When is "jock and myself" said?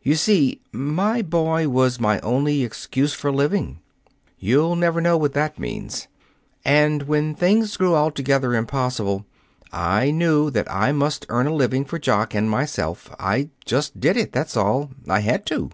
11.98-13.10